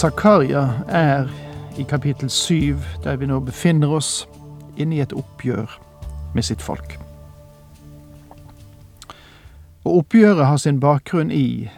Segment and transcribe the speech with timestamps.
[0.00, 1.28] Zakaria er
[1.76, 4.28] i kapittel syv, der vi nå befinner oss,
[4.80, 5.74] inne i et oppgjør
[6.32, 6.94] med sitt folk.
[9.84, 11.68] Og oppgjøret har sin bakgrunn i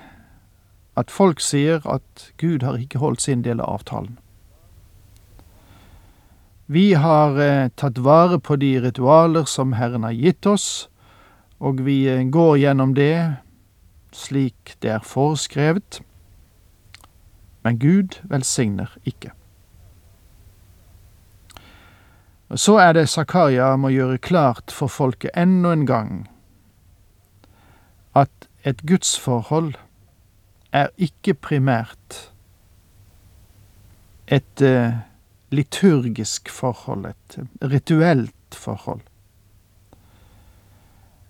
[0.95, 4.15] at folk sier at Gud har ikke holdt sin del av avtalen.
[6.71, 10.87] Vi har eh, tatt vare på de ritualer som Herren har gitt oss,
[11.59, 13.17] og vi eh, går gjennom det
[14.15, 16.05] slik det er foreskrevet,
[17.63, 19.31] men Gud velsigner ikke.
[22.55, 26.11] Så er det Zakaria må gjøre klart for folket enda en gang
[28.15, 29.73] at et gudsforhold
[30.73, 32.19] er ikke primært
[34.29, 35.01] et uh,
[35.53, 39.01] liturgisk forhold, et rituelt forhold.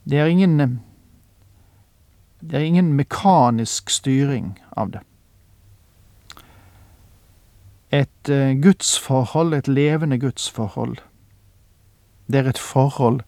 [0.04, 0.80] Det er ingen
[2.40, 5.00] Det er ingen mekanisk styring av det.
[7.92, 10.96] Et uh, gudsforhold, et levende gudsforhold,
[12.26, 13.20] det er et forhold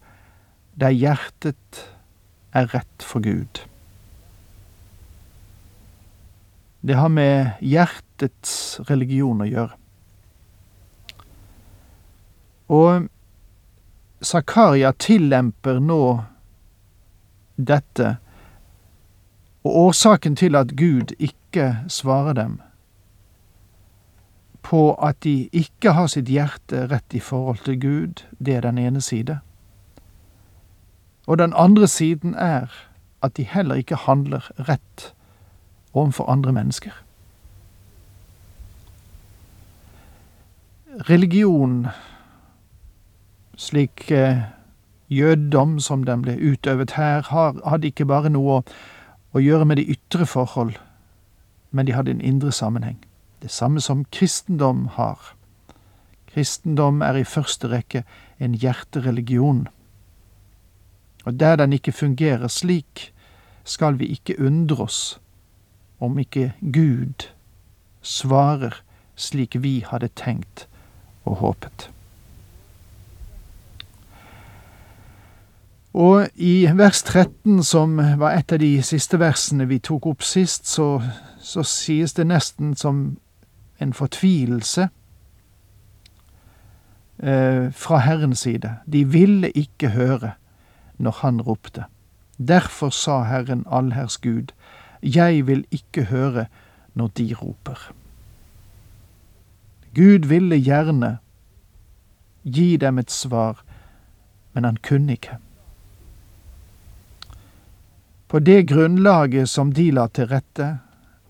[0.75, 1.81] der hjertet
[2.55, 3.61] er rett for Gud.
[6.85, 9.77] Det har med hjertets religion å gjøre.
[12.75, 13.07] Og
[14.25, 16.01] Zakaria tillemper nå
[17.55, 18.15] dette,
[19.65, 22.57] og årsaken til at Gud ikke svarer dem,
[24.65, 28.81] på at de ikke har sitt hjerte rett i forhold til Gud, det er den
[28.81, 29.39] ene side.
[31.27, 32.73] Og den andre siden er
[33.21, 35.13] at de heller ikke handler rett
[35.93, 36.91] overfor andre mennesker.
[41.09, 41.87] Religion,
[43.57, 44.51] slik jøddom
[45.09, 47.21] jødedom som den ble utøvet her,
[47.69, 48.63] hadde ikke bare noe
[49.33, 50.73] å gjøre med de ytre forhold,
[51.71, 52.97] men de hadde en indre sammenheng.
[53.41, 55.35] Det samme som kristendom har.
[56.33, 58.03] Kristendom er i første rekke
[58.39, 59.67] en hjertereligion.
[61.25, 63.11] Og der den ikke fungerer slik,
[63.63, 65.19] skal vi ikke undre oss
[65.99, 67.29] om ikke Gud
[68.01, 68.83] svarer
[69.15, 70.67] slik vi hadde tenkt
[71.25, 71.89] og håpet.
[75.95, 80.67] Og i vers 13, som var et av de siste versene vi tok opp sist,
[80.67, 80.99] så,
[81.39, 83.15] så sies det nesten som
[83.79, 84.89] en fortvilelse
[87.19, 88.77] eh, fra Herrens side.
[88.85, 90.31] De ville ikke høre
[90.97, 91.83] når han ropte.
[92.37, 94.51] Derfor sa Herren allherrs Gud,
[95.03, 96.45] jeg vil ikke høre
[96.93, 97.91] når de roper.
[99.95, 101.17] Gud ville gjerne
[102.43, 103.63] gi dem et svar,
[104.53, 105.37] men han kunne ikke.
[108.27, 110.77] På det grunnlaget som de la til rette,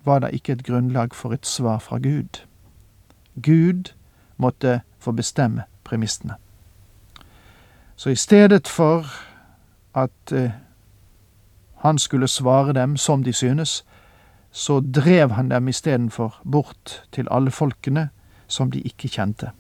[0.05, 2.41] var det ikke et grunnlag for et svar fra Gud.
[3.41, 3.93] Gud
[4.37, 6.35] måtte få bestemme premissene.
[7.95, 9.05] Så i stedet for
[9.95, 10.51] at eh,
[11.75, 13.85] han skulle svare dem som de synes,
[14.51, 18.09] så drev han dem istedenfor bort til alle folkene
[18.47, 19.51] som de ikke kjente.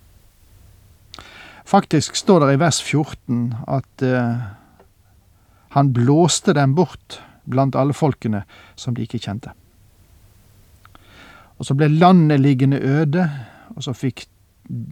[1.65, 4.37] Faktisk står det i vers 14 at eh,
[5.69, 8.43] han blåste dem bort blant alle folkene
[8.75, 9.51] som de ikke kjente.
[11.57, 13.29] Og så ble landet liggende øde,
[13.75, 14.25] og så fikk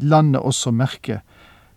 [0.01, 1.21] landet også merke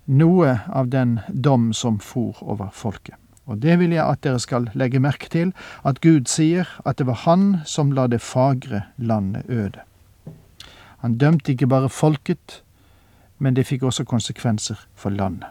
[0.07, 3.17] noe av den dom som for over folket.
[3.47, 5.53] Og det vil jeg at dere skal legge merke til,
[5.87, 9.83] at Gud sier at det var Han som la det fagre landet øde.
[10.99, 12.63] Han dømte ikke bare folket,
[13.39, 15.49] men det fikk også konsekvenser for landet.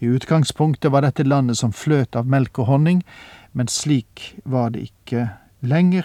[0.00, 3.02] I utgangspunktet var dette landet som fløt av melk og honning,
[3.52, 5.28] men slik var det ikke
[5.60, 6.04] lenger,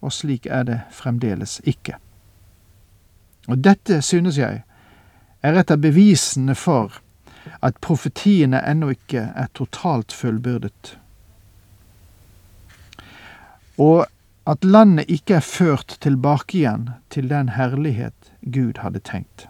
[0.00, 1.96] og slik er det fremdeles ikke.
[3.48, 4.62] Og dette, synes jeg,
[5.42, 7.00] er et av bevisene for
[7.62, 10.96] at profetiene ennå ikke er totalt fullbyrdet.
[13.78, 14.06] Og
[14.46, 19.48] at landet ikke er ført tilbake igjen til den herlighet Gud hadde tenkt.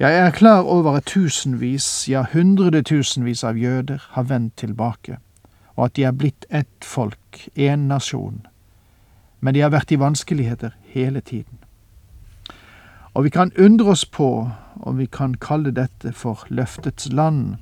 [0.00, 5.18] Jeg er klar over at tusenvis, ja hundretusenvis av jøder har vendt tilbake,
[5.76, 7.19] og at de er blitt ett folk,
[7.56, 8.46] én nasjon.
[9.40, 11.58] men de har vært i vanskeligheter hele tiden.
[13.14, 14.50] Og vi kan undre oss på
[14.80, 17.56] om vi kan kalle dette for løftets land,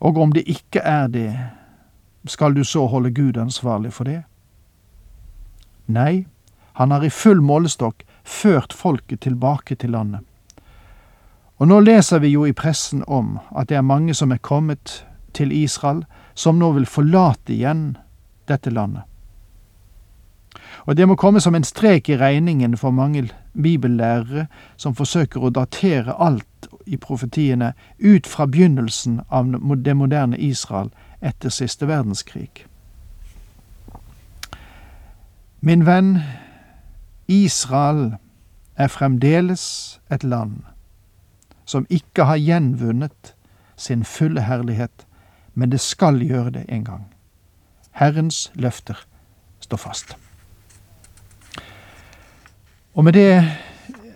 [0.00, 1.38] og om det ikke er det,
[2.26, 4.22] skal du så holde Gud ansvarlig for det?
[5.86, 6.26] Nei,
[6.72, 10.20] han har i full målestokk ført folket tilbake til landet.
[11.60, 15.04] Og nå leser vi jo i pressen om at det er mange som er kommet
[15.32, 16.02] til Israel,
[16.34, 17.94] som nå vil forlate igjen
[18.48, 19.02] dette landet.
[20.86, 23.28] Og det må komme som en strek i regningen for mange
[23.62, 24.46] bibellærere
[24.76, 29.48] som forsøker å datere alt i profetiene ut fra begynnelsen av
[29.84, 32.66] det moderne Israel etter siste verdenskrig.
[35.60, 36.18] Min venn,
[37.28, 38.16] Israel
[38.76, 40.60] er fremdeles et land
[41.64, 43.32] som ikke har gjenvunnet
[43.76, 45.06] sin fulle herlighet,
[45.54, 47.13] men det skal gjøre det en gang.
[47.94, 48.98] Herrens løfter
[49.60, 50.16] står fast.
[52.94, 53.42] Og med det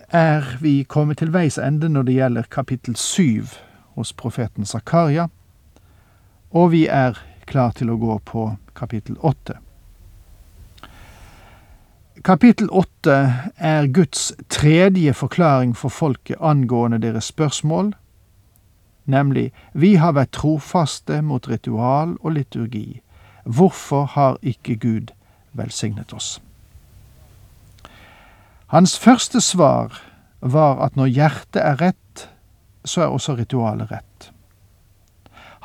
[0.09, 3.55] er vi kommet til veis ende når det gjelder kapittel syv
[3.95, 5.27] hos profeten Zakaria,
[6.51, 8.45] og vi er klar til å gå på
[8.75, 9.57] kapittel åtte.
[12.25, 13.15] Kapittel åtte
[13.55, 17.93] er Guds tredje forklaring for folket angående deres spørsmål,
[19.05, 23.01] nemlig Vi har vært trofaste mot ritual og liturgi.
[23.43, 25.13] Hvorfor har ikke Gud
[25.53, 26.39] velsignet oss?
[28.69, 30.01] Hans første svar
[30.41, 32.27] var at når hjertet er rett,
[32.85, 34.29] så er også ritualet rett.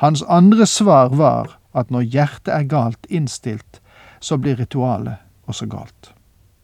[0.01, 3.79] Hans andre svar var at når hjertet er galt innstilt,
[4.19, 6.11] så blir ritualet også galt.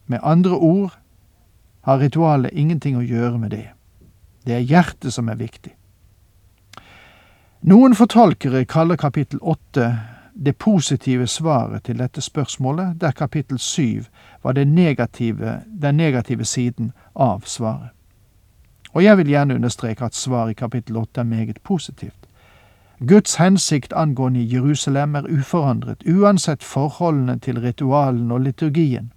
[0.08, 0.98] Med andre ord
[1.86, 3.68] har ritualet ingenting å gjøre med det.
[4.46, 5.76] Det er hjertet som er viktig.
[7.70, 9.92] Noen fortolkere kaller kapittel åtte
[10.46, 14.04] det positive svaret til dette spørsmålet, der kapittel syv
[14.44, 17.90] var negative, den negative siden av svaret.
[18.94, 22.28] Og jeg vil gjerne understreke at svaret i kapittel åtte er meget positivt.
[23.08, 29.12] Guds hensikt angående Jerusalem er uforandret, uansett forholdene til ritualen og liturgien.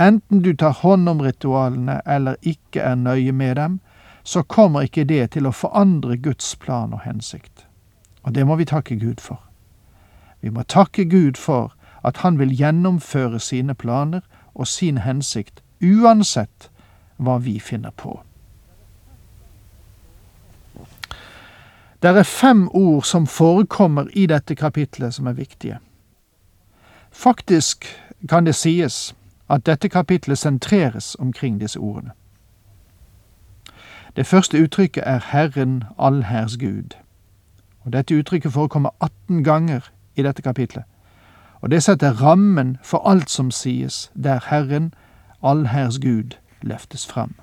[0.00, 3.80] Enten du tar hånd om ritualene eller ikke er nøye med dem,
[4.22, 7.66] så kommer ikke det til å forandre Guds plan og hensikt.
[8.22, 9.49] Og det må vi takke Gud for.
[10.40, 14.20] Vi må takke Gud for at Han vil gjennomføre sine planer
[14.54, 16.70] og sin hensikt, uansett
[17.16, 18.22] hva vi finner på.
[22.02, 25.78] Det er fem ord som forekommer i dette kapitlet som er viktige.
[27.10, 27.84] Faktisk
[28.28, 29.14] kan det sies
[29.50, 32.10] at dette kapitlet sentreres omkring disse ordene.
[34.16, 36.96] Det første uttrykket er Herren allherrs Gud.
[37.80, 39.90] Og Dette uttrykket forekommer 18 ganger
[40.20, 40.84] i dette kapitlet.
[41.60, 44.94] Og det setter rammen for alt som sies, der Herren,
[45.42, 47.34] allherrs Gud, løftes fram.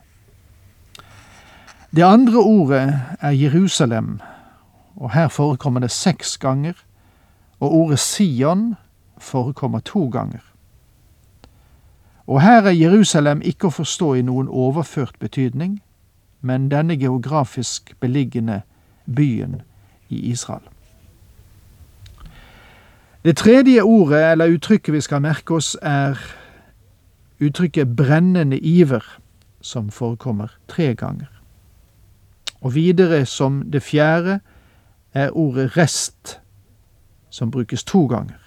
[1.95, 4.19] Det andre ordet er Jerusalem,
[4.95, 6.73] og her forekommer det seks ganger,
[7.59, 8.75] og ordet Sion
[9.17, 10.39] forekommer to ganger.
[12.27, 15.79] Og her er Jerusalem ikke å forstå i noen overført betydning,
[16.41, 18.61] men denne geografisk beliggende
[19.15, 19.61] byen
[20.09, 20.67] i Israel.
[23.27, 26.15] Det tredje ordet, eller uttrykket vi skal merke oss, er
[27.43, 29.03] uttrykket brennende iver,
[29.61, 31.27] som forekommer tre ganger.
[32.61, 34.39] Og videre som det fjerde
[35.13, 36.39] er ordet rest,
[37.29, 38.39] som brukes to ganger.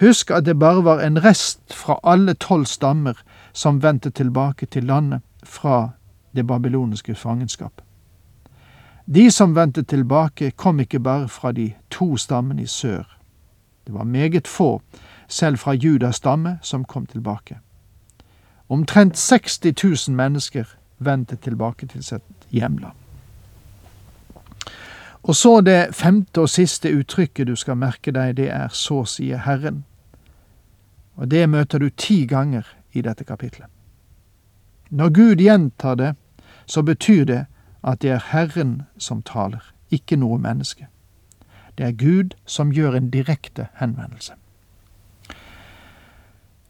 [0.00, 3.16] Husk at det bare var en rest fra alle tolv stammer
[3.52, 5.88] som vendte tilbake til landet fra
[6.36, 7.80] det babyloniske fangenskap.
[9.14, 13.21] De som vendte tilbake, kom ikke bare fra de to stammene i sør.
[13.92, 14.82] Det var meget få,
[15.28, 17.58] selv fra Judas stamme, som kom tilbake.
[18.68, 19.60] Omtrent 60
[20.08, 20.64] 000 mennesker
[20.98, 22.96] vendte tilbake til sitt hjemland.
[25.22, 29.44] Og så det femte og siste uttrykket du skal merke deg, det er så sier
[29.44, 29.84] Herren.
[31.16, 33.68] Og det møter du ti ganger i dette kapitlet.
[34.90, 36.14] Når Gud gjentar det,
[36.66, 37.44] så betyr det
[37.84, 40.88] at det er Herren som taler, ikke noe menneske.
[41.78, 44.32] Det er Gud som gjør en direkte henvendelse.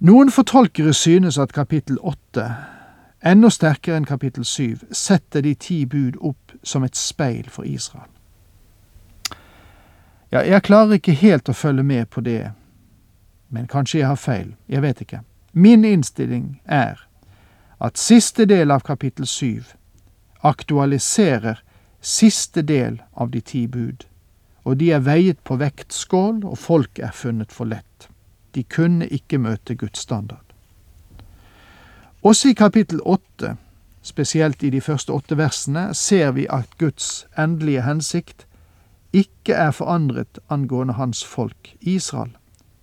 [0.03, 2.49] Noen fortolkere synes at kapittel åtte,
[3.25, 8.11] enda sterkere enn kapittel syv, setter de ti bud opp som et speil for Israel.
[10.33, 12.51] Ja, jeg klarer ikke helt å følge med på det,
[13.49, 15.21] men kanskje jeg har feil, jeg vet ikke.
[15.53, 17.07] Min innstilling er
[17.79, 19.75] at siste del av kapittel syv
[20.43, 21.61] aktualiserer
[22.01, 24.07] siste del av de ti bud
[24.64, 28.09] og de er veiet på vektskål, og folk er funnet for lett.
[28.54, 30.45] De kunne ikke møte Guds standard.
[32.23, 33.57] Også i kapittel åtte,
[34.02, 38.47] spesielt i de første åtte versene, ser vi at Guds endelige hensikt
[39.12, 42.31] ikke er forandret angående hans folk Israel,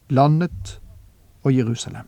[0.09, 0.79] landet
[1.43, 2.05] og Jerusalem.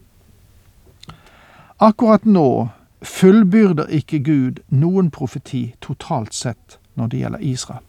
[1.80, 2.70] Akkurat nå
[3.02, 7.86] fullbyrder ikke Gud noen profeti totalt sett når det gjelder Israel.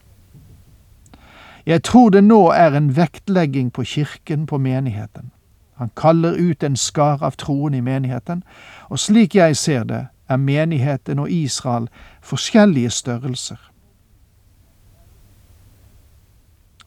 [1.66, 5.30] Jeg tror det nå er en vektlegging på kirken, på menigheten.
[5.74, 8.42] Han kaller ut en skar av troende i menigheten,
[8.88, 11.88] og slik jeg ser det, er menigheten og Israel
[12.22, 13.58] forskjellige størrelser.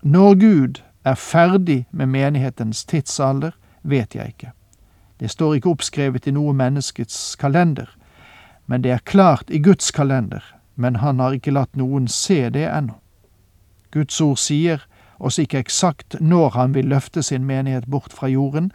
[0.01, 3.51] Når Gud er ferdig med menighetens tidsalder,
[3.83, 4.51] vet jeg ikke.
[5.19, 7.89] Det står ikke oppskrevet i noe menneskets kalender,
[8.65, 10.43] men det er klart i Guds kalender,
[10.75, 12.99] men han har ikke latt noen se det ennå.
[13.95, 14.83] Guds ord sier
[15.17, 18.71] oss ikke eksakt når han vil løfte sin menighet bort fra jorden,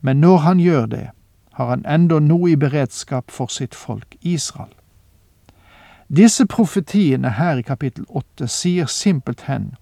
[0.00, 1.08] men når han gjør det,
[1.52, 4.72] har han enda noe i beredskap for sitt folk Israel.
[6.08, 9.74] Disse profetiene her i kapittel åtte sier simpelthen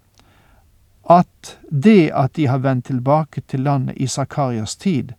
[1.09, 5.15] at det at de har vendt tilbake til landet i Zakarias tid,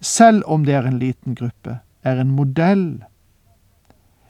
[0.00, 3.04] selv om det er en liten gruppe, er en modell,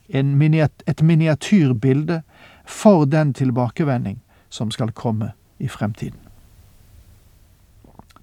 [0.09, 2.23] en miniat et miniatyrbilde
[2.65, 4.21] for den tilbakevending
[4.57, 6.19] som skal komme i fremtiden.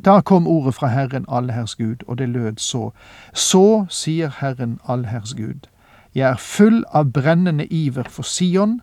[0.05, 2.91] Da kom ordet fra Herren allherrs Gud, og det lød så.
[3.33, 5.69] Så sier Herren allherrs Gud,
[6.15, 8.81] jeg er full av brennende iver for Sion,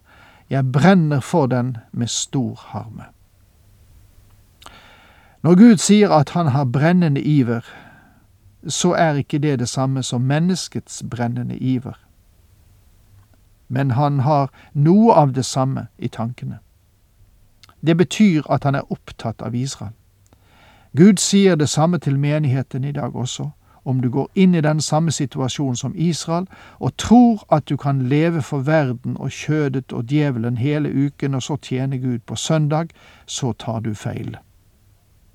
[0.51, 3.05] jeg brenner for den med stor harme.
[5.43, 7.65] Når Gud sier at han har brennende iver,
[8.69, 11.99] så er ikke det det samme som menneskets brennende iver.
[13.69, 16.59] Men han har noe av det samme i tankene.
[17.87, 19.93] Det betyr at han er opptatt av Israel.
[20.97, 23.51] Gud sier det samme til menigheten i dag også,
[23.85, 26.47] om du går inn i den samme situasjonen som Israel
[26.79, 31.43] og tror at du kan leve for verden og kjødet og djevelen hele uken og
[31.43, 32.89] så tjene Gud på søndag,
[33.27, 34.37] så tar du feil.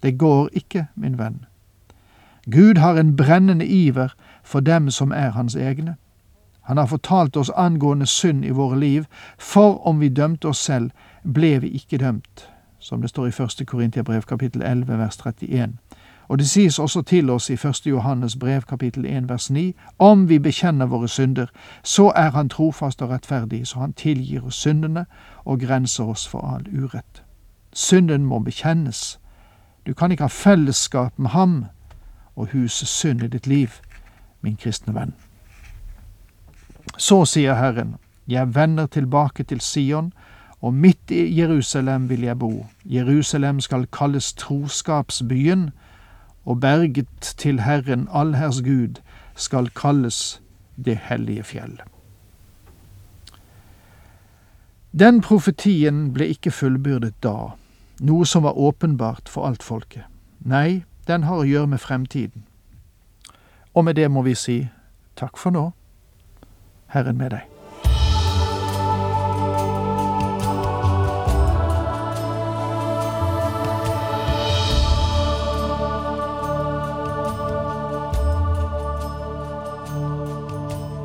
[0.04, 1.46] Det går ikke, min venn.
[2.52, 5.96] Gud har en brennende iver for dem som er hans egne.
[6.62, 9.06] Han har fortalt oss angående synd i våre liv,
[9.38, 10.92] for om vi dømte oss selv,
[11.34, 13.67] ble vi ikke dømt, som det står i 1.
[13.67, 15.77] Korintiabrev kapittel 11 vers 31.
[16.27, 17.82] Og det sies også til oss i 1.
[17.86, 21.46] Johannes brev kapittel 1 vers 9, om vi bekjenner våre synder,
[21.84, 25.05] så er Han trofast og rettferdig, så Han tilgir oss syndene
[25.46, 27.24] og grenser oss for all urett.
[27.74, 29.20] Synden må bekjennes,
[29.88, 31.65] du kan ikke ha fellesskap med ham
[32.36, 33.70] og huse synd i ditt liv,
[34.41, 35.13] min kristne venn.
[36.98, 37.96] Så sier Herren,
[38.27, 40.13] jeg vender tilbake til Sion,
[40.65, 42.65] og midt i Jerusalem vil jeg bo.
[42.86, 45.69] Jerusalem skal kalles troskapsbyen,
[46.45, 49.01] og berget til Herren allherrs Gud
[49.36, 50.41] skal kalles
[50.86, 51.79] det hellige fjell.
[55.00, 57.53] Den profetien ble ikke fullbyrdet da
[58.00, 60.03] noe som var åpenbart for alt folket.
[60.39, 62.45] Nei, den har å gjøre med fremtiden.
[63.74, 64.62] Og med det må vi si
[65.15, 65.69] takk for nå,
[66.93, 67.55] Herren med deg.